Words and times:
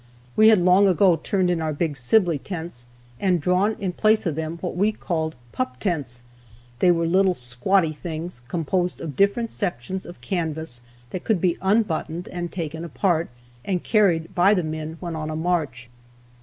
We 0.35 0.47
had 0.47 0.57
long 0.57 0.87
ago 0.87 1.15
turned 1.15 1.51
in 1.51 1.61
our 1.61 1.73
big 1.73 1.95
Sibley 1.95 2.39
tents, 2.39 2.87
and 3.19 3.39
drawn 3.39 3.73
in 3.79 3.93
place 3.93 4.25
of 4.25 4.33
them 4.33 4.57
what 4.59 4.75
we 4.75 4.91
called 4.91 5.35
"pup 5.51 5.79
tents." 5.79 6.23
They 6.79 6.89
were 6.89 7.05
little, 7.05 7.35
squatty 7.35 7.93
things, 7.93 8.41
composed 8.47 8.99
of 8.99 9.15
different 9.15 9.51
sections 9.51 10.07
of 10.07 10.19
canvas 10.19 10.81
that 11.11 11.23
could 11.23 11.39
be 11.39 11.55
unbuttoned 11.61 12.27
and 12.29 12.51
taken 12.51 12.83
apart, 12.83 13.29
and 13.63 13.83
carried 13.83 14.33
by 14.33 14.55
the 14.55 14.63
men 14.63 14.97
when 15.01 15.15
on 15.15 15.29
a 15.29 15.35
march. 15.35 15.87